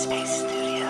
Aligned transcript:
Headspace 0.00 0.26
Studios. 0.26 0.86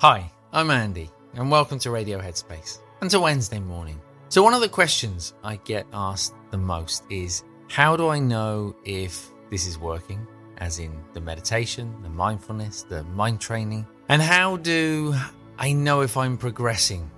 Hi, 0.00 0.30
I'm 0.52 0.70
Andy, 0.70 1.10
and 1.32 1.50
welcome 1.50 1.78
to 1.78 1.90
Radio 1.90 2.20
Headspace 2.20 2.80
and 3.00 3.10
to 3.10 3.20
Wednesday 3.20 3.58
morning. 3.58 3.98
So, 4.28 4.42
one 4.42 4.52
of 4.52 4.60
the 4.60 4.68
questions 4.68 5.32
I 5.42 5.56
get 5.56 5.86
asked 5.94 6.34
the 6.50 6.58
most 6.58 7.04
is 7.08 7.42
how 7.70 7.96
do 7.96 8.08
I 8.08 8.18
know 8.18 8.76
if 8.84 9.30
this 9.50 9.66
is 9.66 9.78
working? 9.78 10.26
As 10.58 10.78
in 10.78 10.92
the 11.14 11.22
meditation, 11.22 11.96
the 12.02 12.10
mindfulness, 12.10 12.82
the 12.82 13.02
mind 13.04 13.40
training, 13.40 13.86
and 14.10 14.20
how 14.20 14.58
do 14.58 15.14
I 15.58 15.72
know 15.72 16.02
if 16.02 16.18
I'm 16.18 16.36
progressing 16.36 17.10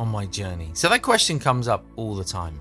on 0.00 0.08
my 0.08 0.26
journey? 0.26 0.70
So, 0.72 0.88
that 0.88 1.02
question 1.02 1.38
comes 1.38 1.68
up 1.68 1.84
all 1.96 2.16
the 2.16 2.24
time, 2.24 2.58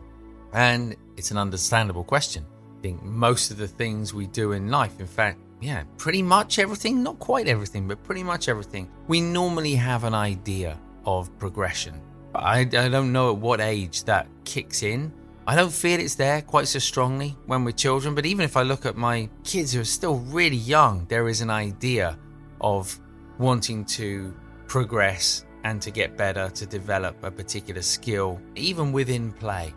and 0.54 0.96
it's 1.18 1.32
an 1.32 1.38
understandable 1.38 2.04
question. 2.04 2.46
I 2.78 2.82
think 2.82 3.02
most 3.02 3.50
of 3.50 3.58
the 3.58 3.68
things 3.68 4.14
we 4.14 4.28
do 4.28 4.52
in 4.52 4.70
life, 4.70 5.00
in 5.00 5.08
fact, 5.08 5.40
yeah, 5.62 5.84
pretty 5.98 6.22
much 6.22 6.60
everything, 6.60 7.02
not 7.02 7.18
quite 7.20 7.48
everything, 7.48 7.88
but 7.88 8.04
pretty 8.04 8.24
much 8.24 8.50
everything, 8.50 8.90
we 9.08 9.22
normally 9.22 9.76
have 9.76 10.04
an 10.04 10.14
idea 10.14 10.78
of 11.06 11.36
progression. 11.40 12.02
I, 12.36 12.60
I 12.60 12.66
don't 12.66 13.12
know 13.12 13.32
at 13.32 13.38
what 13.38 13.60
age 13.60 14.04
that 14.04 14.28
kicks 14.46 14.84
in. 14.84 15.12
I 15.48 15.56
don't 15.56 15.74
feel 15.74 16.00
it's 16.00 16.16
there 16.16 16.42
quite 16.42 16.68
so 16.68 16.80
strongly 16.80 17.36
when 17.48 17.64
we're 17.64 17.72
children, 17.72 18.14
but 18.16 18.26
even 18.26 18.46
if 18.46 18.56
I 18.56 18.62
look 18.62 18.86
at 18.86 18.96
my 18.96 19.30
kids 19.44 19.74
who 19.74 19.82
are 19.82 19.86
still 19.86 20.20
really 20.20 20.58
young, 20.58 21.06
there 21.10 21.28
is 21.28 21.42
an 21.42 21.50
idea 21.50 22.18
of 22.62 23.00
wanting 23.40 23.84
to 23.86 24.34
progress 24.68 25.46
and 25.64 25.82
to 25.82 25.92
get 25.92 26.18
better, 26.18 26.50
to 26.50 26.66
develop 26.66 27.24
a 27.24 27.32
particular 27.32 27.82
skill, 27.82 28.40
even 28.56 28.92
within 28.92 29.32
play. 29.32 29.74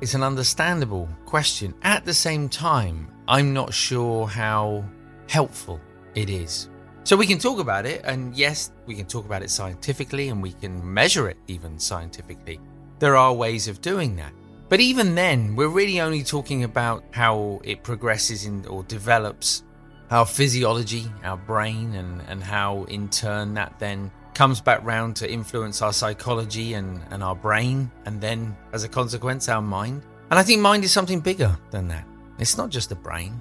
It's 0.00 0.14
an 0.14 0.22
understandable 0.22 1.08
question. 1.24 1.74
At 1.82 2.04
the 2.04 2.14
same 2.14 2.48
time, 2.48 3.08
I'm 3.26 3.52
not 3.52 3.72
sure 3.72 4.26
how 4.26 4.84
helpful 5.28 5.80
it 6.14 6.28
is. 6.28 6.68
So 7.04 7.16
we 7.16 7.26
can 7.26 7.38
talk 7.38 7.58
about 7.58 7.86
it, 7.86 8.02
and 8.04 8.34
yes, 8.34 8.72
we 8.86 8.94
can 8.94 9.06
talk 9.06 9.26
about 9.26 9.42
it 9.42 9.50
scientifically 9.50 10.30
and 10.30 10.42
we 10.42 10.52
can 10.52 10.80
measure 10.92 11.28
it 11.28 11.36
even 11.46 11.78
scientifically. 11.78 12.60
There 12.98 13.16
are 13.16 13.34
ways 13.34 13.68
of 13.68 13.80
doing 13.80 14.16
that. 14.16 14.32
But 14.68 14.80
even 14.80 15.14
then, 15.14 15.54
we're 15.54 15.68
really 15.68 16.00
only 16.00 16.22
talking 16.22 16.64
about 16.64 17.04
how 17.10 17.60
it 17.62 17.82
progresses 17.82 18.46
in 18.46 18.66
or 18.66 18.82
develops 18.84 19.62
our 20.10 20.24
physiology, 20.24 21.06
our 21.22 21.36
brain, 21.36 21.94
and, 21.94 22.22
and 22.28 22.42
how 22.42 22.84
in 22.84 23.08
turn 23.08 23.54
that 23.54 23.78
then 23.78 24.10
comes 24.34 24.60
back 24.60 24.84
round 24.84 25.16
to 25.16 25.30
influence 25.30 25.80
our 25.82 25.92
psychology 25.92 26.74
and, 26.74 27.00
and 27.10 27.22
our 27.22 27.34
brain, 27.34 27.90
and 28.04 28.20
then 28.20 28.56
as 28.72 28.84
a 28.84 28.88
consequence, 28.88 29.48
our 29.48 29.62
mind. 29.62 30.02
And 30.30 30.38
I 30.38 30.42
think 30.42 30.60
mind 30.60 30.84
is 30.84 30.92
something 30.92 31.20
bigger 31.20 31.56
than 31.70 31.88
that. 31.88 32.06
It's 32.38 32.56
not 32.56 32.70
just 32.70 32.88
the 32.88 32.96
brain, 32.96 33.40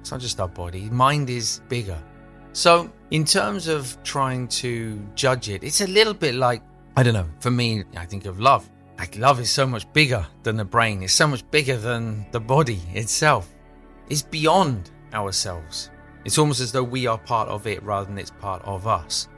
it's 0.00 0.10
not 0.10 0.20
just 0.20 0.40
our 0.40 0.48
body, 0.48 0.88
mind 0.90 1.28
is 1.30 1.60
bigger. 1.68 1.98
So, 2.54 2.90
in 3.10 3.24
terms 3.24 3.68
of 3.68 3.96
trying 4.02 4.48
to 4.48 5.00
judge 5.14 5.48
it, 5.48 5.62
it's 5.62 5.80
a 5.80 5.86
little 5.86 6.14
bit 6.14 6.34
like, 6.34 6.62
I 6.96 7.02
don't 7.02 7.14
know, 7.14 7.28
for 7.40 7.50
me, 7.50 7.84
I 7.96 8.04
think 8.04 8.26
of 8.26 8.40
love. 8.40 8.68
Like, 8.98 9.16
love 9.16 9.40
is 9.40 9.50
so 9.50 9.66
much 9.66 9.90
bigger 9.92 10.26
than 10.42 10.56
the 10.56 10.64
brain, 10.64 11.02
it's 11.02 11.14
so 11.14 11.26
much 11.26 11.48
bigger 11.50 11.76
than 11.76 12.26
the 12.30 12.40
body 12.40 12.80
itself. 12.94 13.54
It's 14.08 14.22
beyond 14.22 14.90
ourselves. 15.14 15.90
It's 16.24 16.38
almost 16.38 16.60
as 16.60 16.72
though 16.72 16.84
we 16.84 17.06
are 17.06 17.18
part 17.18 17.48
of 17.48 17.66
it 17.66 17.82
rather 17.82 18.06
than 18.06 18.18
it's 18.18 18.30
part 18.30 18.62
of 18.64 18.86
us. 18.86 19.28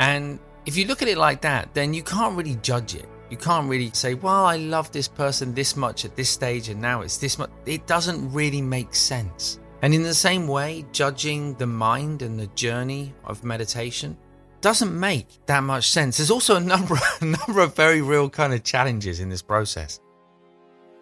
And 0.00 0.40
if 0.64 0.76
you 0.78 0.86
look 0.86 1.02
at 1.02 1.08
it 1.08 1.18
like 1.18 1.42
that, 1.42 1.74
then 1.74 1.92
you 1.92 2.02
can't 2.02 2.36
really 2.36 2.56
judge 2.56 2.94
it. 2.94 3.06
You 3.28 3.36
can't 3.36 3.68
really 3.68 3.90
say, 3.92 4.14
well, 4.14 4.46
I 4.46 4.56
love 4.56 4.90
this 4.90 5.06
person 5.06 5.54
this 5.54 5.76
much 5.76 6.04
at 6.04 6.16
this 6.16 6.30
stage 6.30 6.70
and 6.70 6.80
now 6.80 7.02
it's 7.02 7.18
this 7.18 7.38
much. 7.38 7.50
It 7.66 7.86
doesn't 7.86 8.32
really 8.32 8.62
make 8.62 8.94
sense. 8.94 9.60
And 9.82 9.94
in 9.94 10.02
the 10.02 10.14
same 10.14 10.48
way, 10.48 10.86
judging 10.92 11.54
the 11.54 11.66
mind 11.66 12.22
and 12.22 12.40
the 12.40 12.48
journey 12.48 13.14
of 13.24 13.44
meditation 13.44 14.16
doesn't 14.62 14.98
make 14.98 15.26
that 15.46 15.62
much 15.62 15.90
sense. 15.90 16.16
There's 16.16 16.30
also 16.30 16.56
a 16.56 16.60
number, 16.60 16.96
a 17.20 17.24
number 17.24 17.60
of 17.60 17.76
very 17.76 18.00
real 18.00 18.28
kind 18.30 18.54
of 18.54 18.64
challenges 18.64 19.20
in 19.20 19.28
this 19.28 19.42
process. 19.42 20.00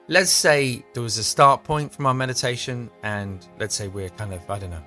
Let's 0.09 0.31
say 0.31 0.85
there 0.93 1.03
was 1.03 1.19
a 1.19 1.25
start 1.25 1.63
point 1.65 1.93
from 1.93 2.07
our 2.07 2.15
meditation, 2.15 2.91
and 3.03 3.47
let's 3.61 3.75
say 3.75 3.89
we're 3.89 4.09
kind 4.11 4.33
of, 4.33 4.49
I 4.51 4.59
don't 4.59 4.71
know, 4.71 4.83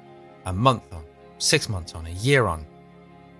a 0.45 0.53
month 0.53 0.91
on, 0.93 1.03
six 1.37 1.69
months 1.69 1.95
on, 1.95 2.07
a 2.07 2.11
year 2.11 2.47
on. 2.47 2.65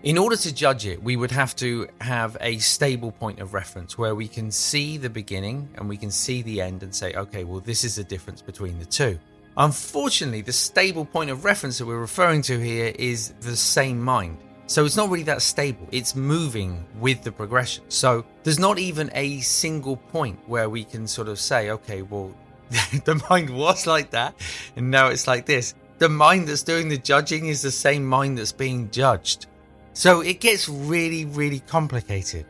In 0.03 0.17
order 0.17 0.35
to 0.35 0.51
judge 0.51 0.87
it, 0.87 1.03
we 1.03 1.15
would 1.15 1.29
have 1.29 1.55
to 1.57 1.87
have 1.99 2.35
a 2.41 2.57
stable 2.57 3.11
point 3.11 3.39
of 3.39 3.53
reference 3.53 3.99
where 3.99 4.15
we 4.15 4.27
can 4.27 4.49
see 4.49 4.97
the 4.97 5.11
beginning 5.11 5.69
and 5.75 5.87
we 5.87 5.95
can 5.95 6.09
see 6.09 6.41
the 6.41 6.59
end 6.59 6.81
and 6.81 6.93
say, 6.93 7.13
okay, 7.13 7.43
well, 7.43 7.59
this 7.59 7.83
is 7.83 7.97
the 7.97 8.03
difference 8.03 8.41
between 8.41 8.79
the 8.79 8.85
two. 8.85 9.19
Unfortunately, 9.57 10.41
the 10.41 10.51
stable 10.51 11.05
point 11.05 11.29
of 11.29 11.45
reference 11.45 11.77
that 11.77 11.85
we're 11.85 11.99
referring 11.99 12.41
to 12.43 12.59
here 12.59 12.91
is 12.97 13.33
the 13.41 13.55
same 13.55 14.01
mind. 14.01 14.39
So 14.65 14.85
it's 14.85 14.97
not 14.97 15.09
really 15.11 15.25
that 15.25 15.43
stable. 15.43 15.87
It's 15.91 16.15
moving 16.15 16.83
with 16.99 17.21
the 17.21 17.31
progression. 17.31 17.83
So 17.89 18.25
there's 18.41 18.57
not 18.57 18.79
even 18.79 19.11
a 19.13 19.41
single 19.41 19.97
point 19.97 20.39
where 20.47 20.67
we 20.67 20.83
can 20.83 21.05
sort 21.05 21.27
of 21.27 21.39
say, 21.39 21.69
okay, 21.69 22.01
well, 22.01 22.33
the 23.05 23.23
mind 23.29 23.51
was 23.51 23.85
like 23.85 24.09
that 24.11 24.33
and 24.75 24.89
now 24.89 25.09
it's 25.09 25.27
like 25.27 25.45
this. 25.45 25.75
The 25.99 26.09
mind 26.09 26.47
that's 26.47 26.63
doing 26.63 26.89
the 26.89 26.97
judging 26.97 27.49
is 27.49 27.61
the 27.61 27.69
same 27.69 28.03
mind 28.03 28.39
that's 28.39 28.51
being 28.51 28.89
judged. 28.89 29.45
So 29.93 30.21
it 30.21 30.39
gets 30.39 30.69
really, 30.69 31.25
really 31.25 31.59
complicated. 31.59 32.45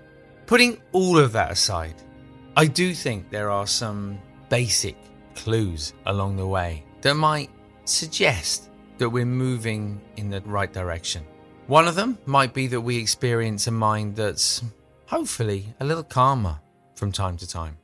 Putting 0.45 0.81
all 0.91 1.17
of 1.17 1.31
that 1.31 1.51
aside, 1.51 1.95
I 2.55 2.65
do 2.65 2.93
think 2.93 3.29
there 3.29 3.49
are 3.49 3.67
some 3.67 4.19
basic 4.49 4.95
clues 5.35 5.93
along 6.05 6.37
the 6.37 6.45
way 6.45 6.83
that 7.01 7.15
might 7.15 7.49
suggest 7.85 8.69
that 8.97 9.09
we're 9.09 9.25
moving 9.25 9.99
in 10.17 10.29
the 10.29 10.41
right 10.41 10.71
direction. 10.71 11.25
One 11.67 11.87
of 11.87 11.95
them 11.95 12.17
might 12.25 12.53
be 12.53 12.67
that 12.67 12.81
we 12.81 12.97
experience 12.97 13.67
a 13.67 13.71
mind 13.71 14.15
that's 14.15 14.61
hopefully 15.05 15.73
a 15.79 15.85
little 15.85 16.03
calmer 16.03 16.59
from 16.95 17.11
time 17.11 17.37
to 17.37 17.47
time. 17.47 17.77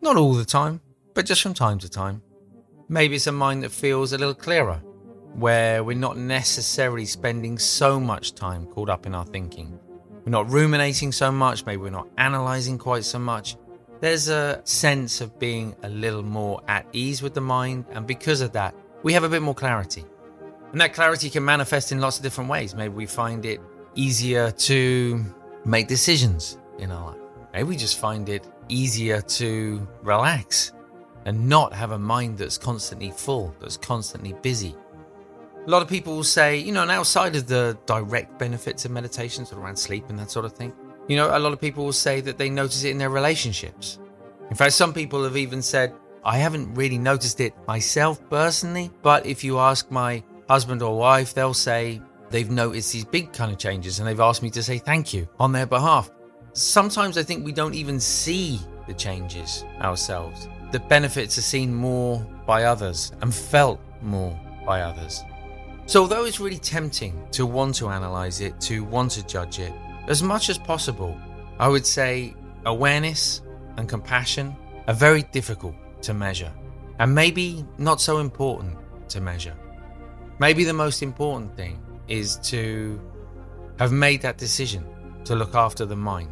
Not 0.00 0.16
all 0.16 0.34
the 0.34 0.44
time, 0.44 0.80
but 1.14 1.26
just 1.26 1.42
from 1.42 1.54
time 1.54 1.78
to 1.80 1.88
time. 1.88 2.22
Maybe 2.88 3.16
it's 3.16 3.26
a 3.26 3.32
mind 3.32 3.62
that 3.64 3.72
feels 3.72 4.12
a 4.12 4.18
little 4.18 4.34
clearer, 4.34 4.80
where 5.34 5.82
we're 5.82 5.96
not 5.96 6.16
necessarily 6.16 7.04
spending 7.04 7.58
so 7.58 7.98
much 7.98 8.34
time 8.34 8.66
caught 8.66 8.88
up 8.88 9.06
in 9.06 9.14
our 9.14 9.24
thinking. 9.24 9.78
We're 10.24 10.30
not 10.30 10.50
ruminating 10.50 11.12
so 11.12 11.32
much, 11.32 11.66
maybe 11.66 11.82
we're 11.82 11.90
not 11.90 12.08
analyzing 12.18 12.78
quite 12.78 13.04
so 13.04 13.18
much. 13.18 13.56
There's 14.00 14.28
a 14.28 14.60
sense 14.64 15.20
of 15.20 15.38
being 15.38 15.74
a 15.82 15.88
little 15.88 16.22
more 16.22 16.60
at 16.68 16.86
ease 16.92 17.22
with 17.22 17.34
the 17.34 17.40
mind, 17.40 17.86
and 17.92 18.06
because 18.06 18.40
of 18.40 18.52
that, 18.52 18.74
we 19.02 19.12
have 19.12 19.24
a 19.24 19.28
bit 19.28 19.42
more 19.42 19.54
clarity. 19.54 20.04
And 20.72 20.80
that 20.80 20.94
clarity 20.94 21.30
can 21.30 21.44
manifest 21.44 21.92
in 21.92 22.00
lots 22.00 22.16
of 22.16 22.22
different 22.22 22.50
ways. 22.50 22.74
Maybe 22.74 22.94
we 22.94 23.06
find 23.06 23.44
it 23.44 23.60
easier 23.94 24.50
to 24.50 25.24
make 25.64 25.86
decisions 25.86 26.58
in 26.78 26.90
our 26.90 27.12
life. 27.12 27.20
Maybe 27.52 27.68
we 27.68 27.76
just 27.76 27.98
find 27.98 28.28
it 28.28 28.46
easier 28.68 29.20
to 29.20 29.86
relax 30.02 30.72
and 31.24 31.48
not 31.48 31.72
have 31.72 31.92
a 31.92 31.98
mind 31.98 32.38
that's 32.38 32.58
constantly 32.58 33.10
full, 33.10 33.54
that's 33.60 33.76
constantly 33.76 34.34
busy. 34.42 34.74
A 35.64 35.70
lot 35.70 35.80
of 35.80 35.88
people 35.88 36.16
will 36.16 36.24
say, 36.24 36.56
you 36.56 36.72
know, 36.72 36.82
and 36.82 36.90
outside 36.90 37.36
of 37.36 37.46
the 37.46 37.78
direct 37.86 38.36
benefits 38.36 38.84
of 38.84 38.90
meditation, 38.90 39.46
sort 39.46 39.58
of 39.58 39.64
around 39.64 39.76
sleep 39.76 40.08
and 40.08 40.18
that 40.18 40.30
sort 40.30 40.44
of 40.44 40.52
thing, 40.52 40.72
you 41.06 41.16
know, 41.16 41.36
a 41.36 41.38
lot 41.38 41.52
of 41.52 41.60
people 41.60 41.84
will 41.84 41.92
say 41.92 42.20
that 42.20 42.36
they 42.36 42.50
notice 42.50 42.82
it 42.82 42.90
in 42.90 42.98
their 42.98 43.10
relationships. 43.10 44.00
In 44.50 44.56
fact, 44.56 44.72
some 44.72 44.92
people 44.92 45.22
have 45.22 45.36
even 45.36 45.62
said, 45.62 45.94
I 46.24 46.38
haven't 46.38 46.74
really 46.74 46.98
noticed 46.98 47.40
it 47.40 47.54
myself 47.68 48.20
personally, 48.28 48.90
but 49.02 49.24
if 49.24 49.44
you 49.44 49.58
ask 49.58 49.88
my 49.88 50.24
husband 50.48 50.82
or 50.82 50.96
wife, 50.96 51.32
they'll 51.32 51.54
say 51.54 52.02
they've 52.30 52.50
noticed 52.50 52.92
these 52.92 53.04
big 53.04 53.32
kind 53.32 53.52
of 53.52 53.58
changes 53.58 54.00
and 54.00 54.08
they've 54.08 54.18
asked 54.18 54.42
me 54.42 54.50
to 54.50 54.62
say 54.64 54.78
thank 54.78 55.14
you 55.14 55.28
on 55.38 55.52
their 55.52 55.66
behalf. 55.66 56.10
Sometimes 56.54 57.16
I 57.16 57.22
think 57.22 57.44
we 57.44 57.52
don't 57.52 57.74
even 57.74 58.00
see 58.00 58.60
the 58.88 58.94
changes 58.94 59.64
ourselves. 59.80 60.48
The 60.72 60.80
benefits 60.80 61.38
are 61.38 61.42
seen 61.42 61.72
more 61.72 62.18
by 62.46 62.64
others 62.64 63.12
and 63.20 63.32
felt 63.32 63.80
more 64.00 64.38
by 64.66 64.82
others. 64.82 65.22
So, 65.86 66.02
although 66.02 66.24
it's 66.24 66.40
really 66.40 66.58
tempting 66.58 67.26
to 67.32 67.44
want 67.44 67.74
to 67.76 67.88
analyze 67.88 68.40
it, 68.40 68.60
to 68.62 68.84
want 68.84 69.10
to 69.12 69.26
judge 69.26 69.58
it, 69.58 69.72
as 70.06 70.22
much 70.22 70.48
as 70.48 70.58
possible, 70.58 71.16
I 71.58 71.68
would 71.68 71.86
say 71.86 72.34
awareness 72.64 73.42
and 73.76 73.88
compassion 73.88 74.56
are 74.88 74.94
very 74.94 75.22
difficult 75.24 75.74
to 76.02 76.14
measure 76.14 76.52
and 76.98 77.14
maybe 77.14 77.64
not 77.78 78.00
so 78.00 78.18
important 78.18 78.76
to 79.08 79.20
measure. 79.20 79.56
Maybe 80.38 80.64
the 80.64 80.72
most 80.72 81.02
important 81.02 81.54
thing 81.56 81.80
is 82.08 82.36
to 82.50 83.00
have 83.78 83.92
made 83.92 84.22
that 84.22 84.38
decision 84.38 84.84
to 85.24 85.34
look 85.34 85.54
after 85.54 85.84
the 85.86 85.96
mind 85.96 86.30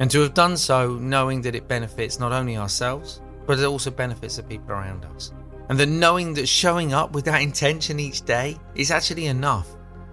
and 0.00 0.10
to 0.10 0.20
have 0.20 0.34
done 0.34 0.56
so 0.56 0.94
knowing 0.94 1.40
that 1.42 1.54
it 1.54 1.68
benefits 1.68 2.18
not 2.18 2.32
only 2.32 2.56
ourselves, 2.56 3.20
but 3.46 3.58
it 3.58 3.64
also 3.64 3.90
benefits 3.90 4.36
the 4.36 4.42
people 4.42 4.72
around 4.72 5.04
us. 5.04 5.32
And 5.68 5.78
that 5.78 5.88
knowing 5.88 6.34
that 6.34 6.48
showing 6.48 6.92
up 6.92 7.12
with 7.12 7.24
that 7.24 7.42
intention 7.42 7.98
each 7.98 8.22
day 8.22 8.58
is 8.74 8.90
actually 8.90 9.26
enough. 9.26 9.68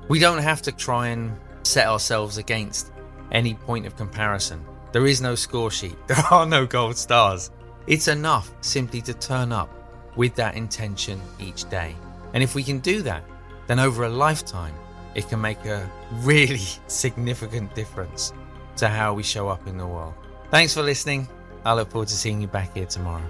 We 0.07 0.19
don't 0.19 0.42
have 0.42 0.62
to 0.63 0.71
try 0.71 1.09
and 1.09 1.38
set 1.63 1.88
ourselves 1.88 2.38
against 2.38 2.92
any 3.31 3.53
point 3.53 3.86
of 3.86 3.95
comparison. 3.95 4.65
There 4.92 5.07
is 5.07 5.21
no 5.21 5.36
score 5.36 5.71
sheet, 5.71 5.95
there 6.07 6.24
are 6.31 6.45
no 6.45 6.65
gold 6.65 6.98
stars. 6.98 7.51
It's 7.88 8.07
enough 8.07 8.51
simply 8.62 9.01
to 9.01 9.13
turn 9.13 9.51
up 9.51 9.69
with 10.15 10.36
that 10.36 10.56
intention 10.56 11.19
each 11.39 11.69
day. 11.69 11.95
And 12.33 12.44
if 12.44 12.56
we 12.56 12.63
can 12.63 12.80
do 12.80 13.01
that, 13.04 13.24
then 13.68 13.80
over 13.80 14.04
a 14.04 14.09
lifetime, 14.09 14.74
it 15.15 15.27
can 15.27 15.42
make 15.42 15.65
a 15.65 15.89
really 16.21 16.57
significant 16.88 17.74
difference 17.75 18.33
to 18.77 18.88
how 18.88 19.13
we 19.13 19.24
show 19.24 19.50
up 19.50 19.68
in 19.68 19.77
the 19.77 19.88
world. 19.88 20.13
Thanks 20.50 20.74
for 20.74 20.81
listening. 20.81 21.27
I 21.63 21.74
look 21.74 21.92
forward 21.92 22.07
to 22.09 22.15
seeing 22.15 22.42
you 22.42 22.47
back 22.47 22.75
here 22.75 22.86
tomorrow. 22.86 23.30